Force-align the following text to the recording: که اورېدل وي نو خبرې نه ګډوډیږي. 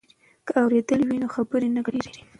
که 0.45 0.53
اورېدل 0.61 1.01
وي 1.05 1.17
نو 1.21 1.27
خبرې 1.35 1.67
نه 1.75 1.81
ګډوډیږي. 1.85 2.23